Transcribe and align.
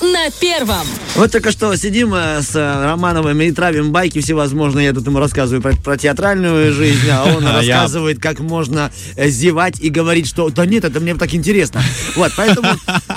На 0.00 0.30
первом. 0.30 0.86
Вот 1.16 1.30
только 1.30 1.52
что 1.52 1.76
сидим 1.76 2.12
э, 2.12 2.42
с 2.42 2.56
э, 2.56 2.84
Романовым 2.86 3.40
и 3.40 3.52
травим 3.52 3.92
байки 3.92 4.20
всевозможные. 4.20 4.86
Я 4.86 4.92
тут 4.92 5.06
ему 5.06 5.20
рассказываю 5.20 5.62
про, 5.62 5.72
про 5.76 5.96
театральную 5.96 6.72
жизнь, 6.72 7.08
а 7.08 7.22
он 7.24 7.46
А 7.46 7.62
я- 7.62 7.76
рассказывает, 7.76 8.18
как 8.20 8.40
можно 8.40 8.90
э, 9.14 9.28
зевать 9.28 9.78
и 9.80 9.90
говорить, 9.90 10.26
что 10.26 10.48
да 10.50 10.66
нет, 10.66 10.82
это 10.84 10.98
мне 10.98 11.14
так 11.14 11.32
интересно. 11.32 11.80
Вот, 12.16 12.32
поэтому 12.36 12.66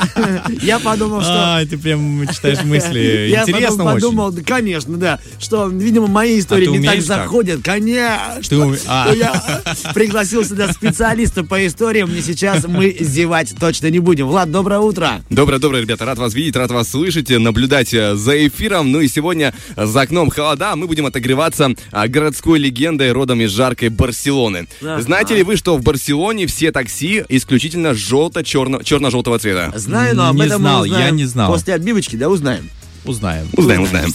я 0.61 0.77
подумал, 0.77 1.21
что... 1.21 1.57
А, 1.57 1.65
ты 1.65 1.75
прям 1.79 2.27
читаешь 2.27 2.63
мысли. 2.63 3.29
Я 3.31 3.41
Интересно 3.41 3.77
потом 3.77 3.87
очень. 3.87 3.95
подумал, 3.95 4.31
да, 4.31 4.41
конечно, 4.43 4.97
да, 4.97 5.19
что, 5.39 5.67
видимо, 5.67 6.05
мои 6.05 6.39
истории 6.39 6.65
ты 6.67 6.77
не 6.77 6.85
так 6.87 7.01
заходят. 7.01 7.61
Конечно. 7.63 8.43
Ты 8.47 8.55
уме- 8.55 8.79
а. 8.87 9.11
Я 9.15 9.63
пригласил 9.95 10.45
сюда 10.45 10.71
специалиста 10.71 11.43
по 11.43 11.65
историям, 11.65 12.13
и 12.13 12.21
сейчас 12.21 12.67
мы 12.67 12.95
зевать 12.99 13.55
точно 13.59 13.89
не 13.89 13.97
будем. 13.99 14.27
Влад, 14.27 14.51
доброе 14.51 14.81
утро. 14.81 15.23
Доброе-доброе, 15.31 15.81
ребята, 15.81 16.05
рад 16.05 16.19
вас 16.19 16.35
видеть, 16.35 16.55
рад 16.55 16.69
вас 16.69 16.89
слышать, 16.89 17.31
э, 17.31 17.39
наблюдать 17.87 17.93
э, 17.93 18.15
за 18.15 18.47
эфиром. 18.47 18.91
Ну 18.91 18.99
и 19.01 19.07
сегодня 19.07 19.53
за 19.75 20.01
окном 20.01 20.29
холода, 20.29 20.75
мы 20.75 20.87
будем 20.87 21.05
отогреваться 21.05 21.71
а, 21.91 22.07
городской 22.07 22.59
легендой 22.59 23.11
родом 23.11 23.41
из 23.41 23.51
жаркой 23.51 23.89
Барселоны. 23.89 24.67
Ага. 24.81 25.01
Знаете 25.01 25.35
ли 25.35 25.43
вы, 25.43 25.55
что 25.57 25.77
в 25.77 25.83
Барселоне 25.83 26.47
все 26.47 26.71
такси 26.71 27.23
исключительно 27.29 27.93
желто-черно- 27.93 28.83
черно-желтого 28.83 29.39
цвета? 29.39 29.71
Знаю, 29.75 30.15
но 30.15 30.29
об 30.29 30.35
Не 30.35 30.45
этом 30.45 30.61
знал, 30.61 30.79
мы 30.81 30.87
я 30.87 30.93
узнаем 30.93 31.15
не 31.15 31.25
знал. 31.25 31.51
После 31.51 31.73
отбивочки, 31.73 32.15
да, 32.15 32.29
узнаем. 32.29 32.69
Узнаем. 33.05 33.47
Узнаем, 33.53 33.83
узнаем. 33.83 34.13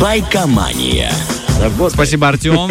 Байкомания. 0.00 1.12
Спасибо, 1.90 2.28
Артем. 2.28 2.70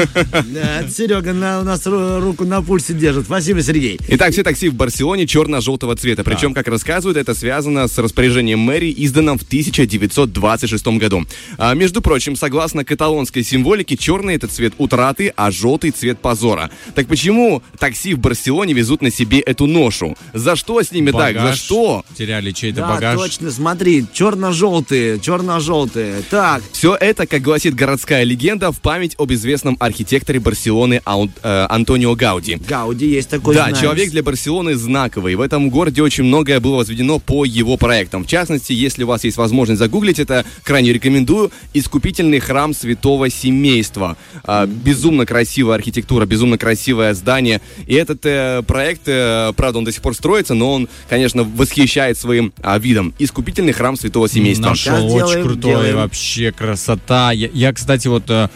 Да, 0.53 0.87
Серега 0.89 1.33
на, 1.33 1.59
у 1.59 1.63
нас 1.63 1.85
ру- 1.85 2.19
руку 2.19 2.45
на 2.45 2.61
пульсе 2.61 2.93
держит. 2.93 3.25
Спасибо, 3.25 3.61
Сергей. 3.61 3.99
Итак, 4.09 4.31
все 4.31 4.43
такси 4.43 4.69
в 4.69 4.73
Барселоне 4.75 5.27
черно-желтого 5.27 5.95
цвета. 5.95 6.23
Причем, 6.23 6.53
как 6.53 6.67
рассказывают, 6.67 7.17
это 7.17 7.33
связано 7.33 7.87
с 7.87 7.97
распоряжением 7.97 8.59
мэрии, 8.59 8.91
изданным 8.91 9.37
в 9.37 9.43
1926 9.43 10.87
году. 10.99 11.25
А, 11.57 11.73
между 11.73 12.01
прочим, 12.01 12.35
согласно 12.35 12.85
каталонской 12.85 13.43
символике, 13.43 13.97
черный 13.97 14.35
это 14.35 14.47
цвет 14.47 14.73
утраты, 14.77 15.33
а 15.35 15.51
желтый 15.51 15.91
цвет 15.91 16.19
позора. 16.19 16.69
Так 16.93 17.07
почему 17.07 17.63
такси 17.79 18.13
в 18.13 18.19
Барселоне 18.19 18.73
везут 18.73 19.01
на 19.01 19.11
себе 19.11 19.39
эту 19.39 19.65
ношу? 19.67 20.15
За 20.33 20.55
что 20.55 20.81
с 20.81 20.91
ними 20.91 21.11
так? 21.11 21.33
За 21.33 21.39
Багаж. 21.41 21.57
что? 21.59 22.05
Теряли 22.17 22.51
чей-то 22.51 22.81
Да, 22.81 22.87
багаж. 22.87 23.19
точно, 23.19 23.51
смотри, 23.51 24.05
черно-желтые, 24.13 25.19
черно-желтые. 25.19 26.21
Так, 26.29 26.63
Все 26.71 26.95
это, 26.95 27.25
как 27.27 27.41
гласит 27.41 27.75
городская 27.75 28.23
легенда, 28.23 28.71
в 28.75 28.81
память 28.81 29.15
об 29.17 29.31
известном 29.33 29.77
архитекторе 29.79 30.39
Барселоны 30.39 31.01
Аун- 31.05 31.31
э, 31.41 31.65
Антонио 31.69 32.13
Гауди. 32.15 32.57
Гауди 32.67 33.07
есть 33.07 33.29
такой, 33.29 33.55
Да, 33.55 33.63
знаешь. 33.69 33.79
человек 33.79 34.11
для 34.11 34.21
Барселоны 34.23 34.75
знаковый. 34.75 35.35
В 35.35 35.41
этом 35.41 35.69
городе 35.69 36.01
очень 36.01 36.23
многое 36.25 36.59
было 36.59 36.77
возведено 36.77 37.19
по 37.19 37.45
его 37.45 37.77
проектам. 37.77 38.23
В 38.23 38.27
частности, 38.27 38.73
если 38.73 39.03
у 39.03 39.07
вас 39.07 39.23
есть 39.23 39.37
возможность 39.37 39.79
загуглить 39.79 40.19
это, 40.19 40.45
крайне 40.63 40.93
рекомендую. 40.93 41.51
Искупительный 41.73 42.39
храм 42.39 42.73
Святого 42.73 43.29
Семейства. 43.29 44.17
А, 44.43 44.65
безумно 44.67 45.25
красивая 45.25 45.75
архитектура, 45.75 46.25
безумно 46.25 46.57
красивое 46.57 47.13
здание. 47.13 47.61
И 47.87 47.93
этот 47.95 48.25
э, 48.25 48.61
проект, 48.67 49.03
э, 49.07 49.53
правда, 49.55 49.79
он 49.79 49.85
до 49.85 49.91
сих 49.91 50.01
пор 50.01 50.13
строится, 50.15 50.53
но 50.53 50.73
он, 50.73 50.89
конечно, 51.09 51.43
восхищает 51.43 52.17
своим 52.17 52.53
а, 52.61 52.77
видом. 52.77 53.13
Искупительный 53.19 53.73
храм 53.73 53.95
Святого 53.95 54.27
Семейства. 54.29 54.69
Нашел 54.69 54.97
Сейчас 54.97 55.03
очень 55.03 55.15
делаем, 55.17 55.43
крутой, 55.45 55.71
делаем. 55.71 55.95
вообще 55.95 56.51
красота. 56.51 57.31
Я, 57.31 57.49
я, 57.53 57.73
кстати, 57.73 58.07
вот 58.07 58.23
э, 58.29 58.49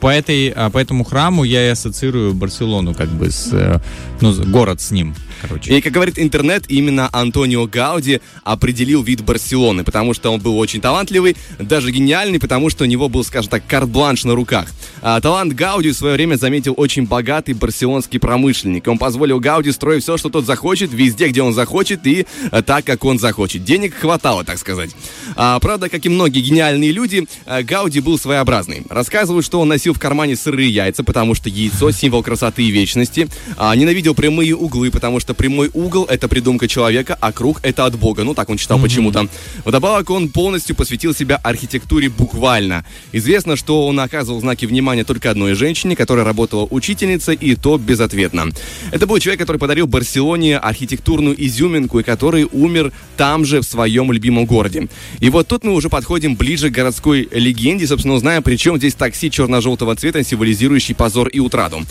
по 0.00 0.08
этой, 0.08 0.48
а, 0.48 0.70
по 0.70 0.78
этому 0.78 1.04
храму 1.04 1.44
я 1.44 1.66
и 1.66 1.70
ассоциирую 1.70 2.34
Барселону 2.34 2.94
как 2.94 3.08
бы 3.08 3.30
с, 3.30 3.52
э, 3.52 3.80
ну, 4.20 4.34
город 4.44 4.80
с 4.80 4.90
ним, 4.90 5.14
короче. 5.46 5.76
И, 5.76 5.80
как 5.80 5.92
говорит 5.92 6.18
интернет, 6.18 6.64
именно 6.68 7.08
Антонио 7.12 7.66
Гауди 7.66 8.20
определил 8.42 9.02
вид 9.02 9.22
Барселоны, 9.22 9.84
потому 9.84 10.14
что 10.14 10.30
он 10.30 10.40
был 10.40 10.58
очень 10.58 10.80
талантливый, 10.80 11.36
даже 11.58 11.90
гениальный, 11.90 12.38
потому 12.38 12.70
что 12.70 12.84
у 12.84 12.86
него 12.86 13.08
был, 13.08 13.24
скажем 13.24 13.50
так, 13.50 13.66
карт-бланш 13.66 14.24
на 14.24 14.34
руках. 14.34 14.68
А, 15.02 15.20
талант 15.20 15.52
Гауди 15.52 15.90
в 15.90 15.96
свое 15.96 16.14
время 16.14 16.36
заметил 16.36 16.74
очень 16.76 17.06
богатый 17.06 17.52
барселонский 17.52 18.18
промышленник. 18.18 18.86
Он 18.88 18.98
позволил 18.98 19.40
Гауди 19.40 19.72
строить 19.72 20.02
все, 20.02 20.16
что 20.16 20.30
тот 20.30 20.46
захочет, 20.46 20.92
везде, 20.92 21.28
где 21.28 21.42
он 21.42 21.52
захочет, 21.52 22.06
и 22.06 22.26
э, 22.50 22.62
так, 22.62 22.84
как 22.84 23.04
он 23.04 23.18
захочет. 23.18 23.64
Денег 23.64 23.94
хватало, 23.94 24.44
так 24.44 24.58
сказать. 24.58 24.90
А, 25.36 25.58
правда, 25.60 25.88
как 25.88 26.04
и 26.06 26.08
многие 26.08 26.40
гениальные 26.40 26.92
люди, 26.92 27.26
э, 27.46 27.62
Гауди 27.62 28.00
был 28.00 28.18
своеобразный. 28.18 28.82
Рассказывают, 28.88 29.44
что 29.44 29.60
он 29.60 29.68
носил 29.68 29.92
в 29.94 29.98
кармане 29.98 30.36
сырые 30.36 30.70
яйца, 30.70 31.04
потому 31.04 31.34
что 31.34 31.48
яйцо– 31.48 31.90
символ 31.92 32.22
красоты 32.22 32.62
и 32.62 32.70
вечности. 32.70 33.28
А, 33.56 33.74
ненавидел 33.76 34.14
прямые 34.14 34.56
углы, 34.56 34.90
потому 34.90 35.20
что 35.20 35.33
прямой 35.34 35.70
угол– 35.74 36.04
это 36.10 36.28
придумка 36.28 36.68
человека, 36.68 37.16
а 37.20 37.32
круг– 37.32 37.60
это 37.62 37.86
от 37.86 37.98
Бога. 37.98 38.24
Ну, 38.24 38.34
так 38.34 38.48
он 38.48 38.58
считал 38.58 38.78
почему-то. 38.78 39.28
Вдобавок, 39.64 40.10
он 40.10 40.28
полностью 40.28 40.76
посвятил 40.76 41.14
себя 41.14 41.36
архитектуре 41.36 42.08
буквально. 42.08 42.84
Известно, 43.12 43.56
что 43.56 43.86
он 43.86 44.00
оказывал 44.00 44.40
знаки 44.40 44.66
внимания 44.66 45.04
только 45.04 45.30
одной 45.30 45.54
женщине, 45.54 45.96
которая 45.96 46.24
работала 46.24 46.66
учительницей, 46.70 47.34
и 47.34 47.54
то 47.54 47.78
безответно. 47.78 48.50
Это 48.90 49.06
был 49.06 49.18
человек, 49.18 49.40
который 49.40 49.58
подарил 49.58 49.86
Барселоне 49.86 50.58
архитектурную 50.58 51.34
изюминку, 51.44 52.00
и 52.00 52.02
который 52.02 52.48
умер 52.50 52.92
там 53.16 53.44
же, 53.44 53.60
в 53.60 53.64
своем 53.64 54.12
любимом 54.12 54.46
городе. 54.46 54.88
И 55.20 55.30
вот 55.30 55.48
тут 55.48 55.64
мы 55.64 55.72
уже 55.72 55.88
подходим 55.88 56.36
ближе 56.36 56.70
к 56.70 56.72
городской 56.72 57.28
легенде, 57.32 57.86
собственно, 57.86 58.14
узнаем, 58.14 58.42
при 58.42 58.56
чем 58.56 58.76
здесь 58.76 58.94
такси 58.94 59.30
черно-желтого 59.30 59.96
цвета, 59.96 60.22
символизирующий 60.22 60.94
позор 60.94 61.28
и 61.28 61.40
утрату. 61.40 61.84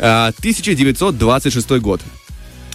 А, 0.00 0.32
1926 0.38 1.70
год. 1.80 2.00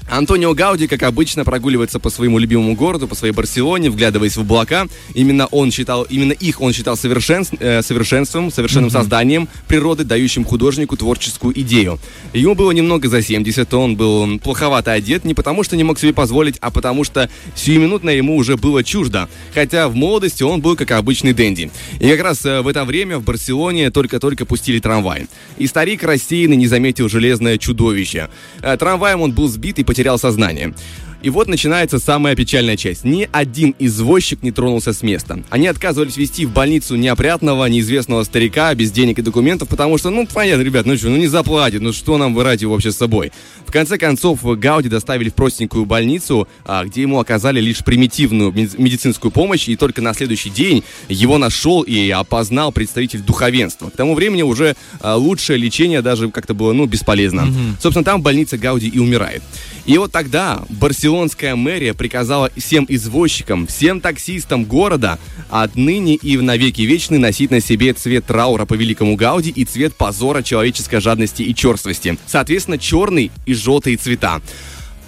Антонио 0.09 0.55
Гауди, 0.55 0.87
как 0.87 1.03
обычно, 1.03 1.45
прогуливается 1.45 1.99
по 1.99 2.09
своему 2.09 2.39
любимому 2.39 2.75
городу, 2.75 3.07
по 3.07 3.13
своей 3.13 3.31
Барселоне, 3.33 3.91
вглядываясь 3.91 4.37
в 4.37 4.41
облака. 4.41 4.87
Именно 5.13 5.45
он 5.47 5.71
считал, 5.71 6.03
именно 6.03 6.31
их 6.31 6.61
он 6.61 6.73
считал 6.73 6.95
совершенс- 6.95 7.55
э, 7.59 7.83
совершенством, 7.83 8.51
совершенным 8.51 8.89
созданием 8.89 9.47
природы, 9.67 10.03
дающим 10.03 10.45
художнику 10.45 10.97
творческую 10.97 11.57
идею. 11.61 11.99
Ему 12.33 12.55
было 12.55 12.71
немного 12.71 13.07
за 13.07 13.21
70, 13.21 13.71
он 13.75 13.95
был 13.95 14.39
плоховато 14.39 14.93
одет, 14.93 15.25
не 15.25 15.35
потому 15.35 15.63
что 15.63 15.77
не 15.77 15.83
мог 15.83 15.99
себе 15.99 16.11
позволить, 16.11 16.57
а 16.59 16.71
потому 16.71 17.03
что 17.03 17.29
сиюминутно 17.55 18.09
ему 18.09 18.35
уже 18.35 18.57
было 18.57 18.83
чуждо. 18.83 19.29
Хотя 19.53 19.87
в 19.89 19.95
молодости 19.95 20.41
он 20.41 20.59
был 20.61 20.75
как 20.75 20.89
обычный 20.91 21.33
денди. 21.33 21.69
И 21.99 22.09
как 22.09 22.21
раз 22.21 22.43
э, 22.45 22.61
в 22.61 22.67
это 22.67 22.83
время 22.83 23.19
в 23.19 23.23
Барселоне 23.23 23.91
только-только 23.91 24.45
пустили 24.47 24.79
трамвай. 24.79 25.27
И 25.59 25.67
старик 25.67 26.01
рассеянный 26.01 26.55
не 26.57 26.67
заметил 26.67 27.09
железное 27.09 27.59
чудовище. 27.59 28.29
Э, 28.61 28.75
Трамваем 28.75 29.21
он 29.21 29.33
был 29.33 29.47
сбит 29.47 29.77
и 29.77 29.83
потерял 29.83 29.98
сознание. 30.17 30.73
И 31.21 31.29
вот 31.29 31.49
начинается 31.49 31.99
самая 31.99 32.35
печальная 32.35 32.77
часть. 32.77 33.03
Ни 33.03 33.27
один 33.31 33.75
извозчик 33.77 34.41
не 34.41 34.51
тронулся 34.51 34.93
с 34.93 35.01
места. 35.01 35.43
Они 35.49 35.67
отказывались 35.67 36.15
везти 36.15 36.45
в 36.45 36.53
больницу 36.53 36.95
неопрятного, 36.95 37.65
неизвестного 37.65 38.23
старика 38.23 38.73
без 38.73 38.91
денег 38.91 39.19
и 39.19 39.21
документов, 39.21 39.67
потому 39.67 39.97
что, 39.97 40.11
ну, 40.11 40.25
понятно, 40.25 40.61
ребят, 40.61 40.85
ну 40.85 40.95
что, 40.95 41.09
ну 41.09 41.17
не 41.17 41.27
заплатит, 41.27 41.81
ну 41.81 41.91
что 41.91 42.17
нам 42.17 42.33
вырать 42.33 42.61
его 42.61 42.73
вообще 42.73 42.91
с 42.91 42.97
собой? 42.97 43.33
В 43.67 43.71
конце 43.71 43.97
концов, 43.97 44.39
Гауди 44.43 44.87
доставили 44.87 45.29
в 45.29 45.33
простенькую 45.33 45.85
больницу, 45.85 46.47
а, 46.65 46.85
где 46.85 47.01
ему 47.01 47.19
оказали 47.19 47.59
лишь 47.59 47.83
примитивную 47.83 48.51
меди- 48.51 48.77
медицинскую 48.77 49.31
помощь, 49.31 49.67
и 49.67 49.75
только 49.75 50.01
на 50.01 50.13
следующий 50.13 50.49
день 50.49 50.83
его 51.09 51.37
нашел 51.37 51.81
и 51.81 52.09
опознал 52.09 52.71
представитель 52.71 53.19
духовенства. 53.19 53.89
К 53.89 53.95
тому 53.97 54.15
времени 54.15 54.41
уже 54.41 54.75
а, 55.01 55.17
лучшее 55.17 55.59
лечение 55.59 56.01
даже 56.01 56.31
как-то 56.31 56.53
было, 56.53 56.71
ну, 56.71 56.85
бесполезно. 56.85 57.47
Собственно, 57.81 58.05
там 58.05 58.21
в 58.21 58.23
больнице 58.23 58.57
Гауди 58.57 58.87
и 58.87 58.99
умирает. 58.99 59.43
И 59.85 59.97
вот 59.97 60.11
тогда 60.11 60.61
барселонская 61.09 61.55
мэрия 61.55 61.95
приказала 61.95 62.51
всем 62.55 62.85
извозчикам, 62.87 63.65
всем 63.65 63.99
таксистам 63.99 64.63
города 64.63 65.17
отныне 65.49 66.13
и 66.13 66.37
в 66.37 66.43
навеки 66.43 66.83
вечны 66.83 67.17
носить 67.17 67.49
на 67.49 67.61
себе 67.61 67.93
цвет 67.93 68.25
траура 68.25 68.65
по 68.65 68.75
великому 68.75 69.15
Гауди 69.15 69.49
и 69.49 69.65
цвет 69.65 69.95
позора 69.95 70.43
человеческой 70.43 71.01
жадности 71.01 71.41
и 71.41 71.55
черствости. 71.55 72.19
Соответственно, 72.27 72.77
черный 72.77 73.31
и 73.47 73.55
желтые 73.55 73.97
цвета. 73.97 74.39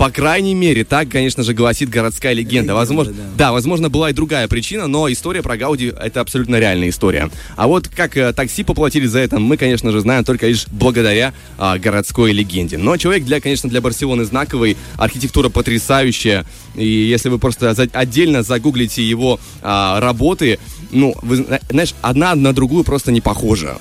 По 0.01 0.09
крайней 0.09 0.55
мере, 0.55 0.83
так, 0.83 1.09
конечно 1.09 1.43
же, 1.43 1.53
гласит 1.53 1.87
городская 1.89 2.33
легенда. 2.33 2.73
Возможно, 2.73 3.13
да. 3.37 3.51
возможно, 3.51 3.87
была 3.87 4.09
и 4.09 4.13
другая 4.13 4.47
причина, 4.47 4.87
но 4.87 5.07
история 5.11 5.43
про 5.43 5.57
Гауди 5.57 5.93
это 5.95 6.21
абсолютно 6.21 6.55
реальная 6.59 6.89
история. 6.89 7.29
А 7.55 7.67
вот 7.67 7.87
как 7.87 8.17
э, 8.17 8.33
такси 8.33 8.63
поплатили 8.63 9.05
за 9.05 9.19
это, 9.19 9.37
мы, 9.37 9.57
конечно 9.57 9.91
же, 9.91 9.99
знаем 9.99 10.23
только 10.23 10.47
лишь 10.47 10.65
благодаря 10.71 11.35
а, 11.59 11.77
городской 11.77 12.31
легенде. 12.31 12.79
Но 12.79 12.97
человек 12.97 13.25
для, 13.25 13.39
конечно, 13.39 13.69
для 13.69 13.79
Барселоны 13.79 14.25
знаковый, 14.25 14.75
архитектура 14.97 15.49
потрясающая. 15.49 16.47
И 16.73 16.87
если 16.87 17.29
вы 17.29 17.37
просто 17.37 17.75
за- 17.75 17.87
отдельно 17.93 18.41
загуглите 18.41 19.07
его 19.07 19.39
а, 19.61 19.99
работы, 19.99 20.57
ну, 20.89 21.13
вы 21.21 21.35
зна- 21.35 21.59
знаешь, 21.69 21.93
одна 22.01 22.33
на 22.33 22.53
другую 22.53 22.83
просто 22.83 23.11
не 23.11 23.21
похожа. 23.21 23.77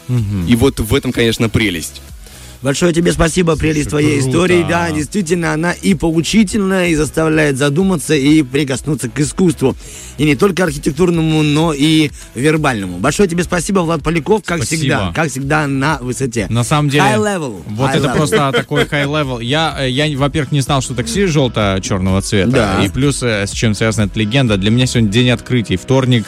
И 0.46 0.54
вот 0.54 0.80
в 0.80 0.94
этом, 0.94 1.12
конечно, 1.12 1.48
прелесть. 1.48 2.02
Большое 2.62 2.92
тебе 2.92 3.12
спасибо, 3.12 3.56
прелесть 3.56 3.88
твоей 3.88 4.20
круто. 4.20 4.30
истории. 4.30 4.66
Да, 4.68 4.90
действительно, 4.90 5.54
она 5.54 5.72
и 5.72 5.94
поучительная, 5.94 6.88
и 6.88 6.94
заставляет 6.94 7.56
задуматься, 7.56 8.14
и 8.14 8.42
прикоснуться 8.42 9.08
к 9.08 9.18
искусству. 9.20 9.74
И 10.18 10.24
не 10.24 10.36
только 10.36 10.64
архитектурному, 10.64 11.42
но 11.42 11.72
и 11.72 12.10
вербальному. 12.34 12.98
Большое 12.98 13.28
тебе 13.28 13.44
спасибо, 13.44 13.80
Влад 13.80 14.02
Поляков, 14.02 14.42
как 14.44 14.58
Спасибо. 14.58 14.80
всегда. 14.80 15.12
Как 15.14 15.30
всегда, 15.30 15.66
на 15.66 15.98
высоте. 16.02 16.46
На 16.50 16.62
самом 16.62 16.90
деле, 16.90 17.04
High 17.04 17.16
level. 17.18 17.62
вот 17.68 17.90
High 17.90 17.96
это 17.96 18.06
level. 18.08 18.16
просто 18.16 18.52
такой 18.54 18.84
high 18.84 19.06
level. 19.06 19.42
Я, 19.42 19.76
э, 19.80 19.88
я 19.88 20.18
во-первых, 20.18 20.52
не 20.52 20.60
знал, 20.60 20.82
что 20.82 20.94
такси 20.94 21.24
желто-черного 21.24 22.20
цвета. 22.20 22.50
Да. 22.50 22.84
И 22.84 22.90
плюс, 22.90 23.22
э, 23.22 23.46
с 23.46 23.52
чем 23.52 23.74
связана 23.74 24.04
эта 24.06 24.18
легенда, 24.18 24.58
для 24.58 24.70
меня 24.70 24.84
сегодня 24.86 25.10
день 25.10 25.30
открытий, 25.30 25.76
вторник. 25.76 26.26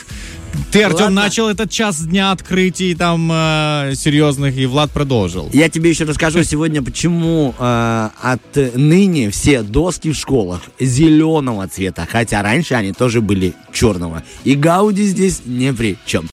Ты, 0.70 0.82
Артем, 0.84 1.04
Ладно. 1.04 1.22
начал 1.22 1.48
этот 1.48 1.70
час 1.70 2.00
дня 2.00 2.30
открытий 2.32 2.94
там 2.94 3.30
э, 3.30 3.92
серьезных, 3.94 4.56
и 4.56 4.66
Влад 4.66 4.90
продолжил. 4.90 5.50
Я 5.52 5.68
тебе 5.68 5.90
еще 5.90 6.04
расскажу 6.04 6.44
сегодня, 6.44 6.82
почему 6.82 7.54
э, 7.58 8.08
отныне 8.20 9.30
все 9.30 9.62
доски 9.62 10.12
в 10.12 10.16
школах 10.16 10.62
зеленого 10.80 11.68
цвета, 11.68 12.06
хотя 12.10 12.42
раньше 12.42 12.74
они 12.74 12.92
тоже 12.92 13.20
были 13.20 13.54
черного. 13.72 14.22
И 14.44 14.54
Гауди 14.54 15.04
здесь 15.04 15.42
ни 15.44 15.70
при 15.72 15.98
чем. 16.06 16.28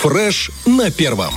Фреш 0.00 0.50
на 0.66 0.90
первом. 0.90 1.34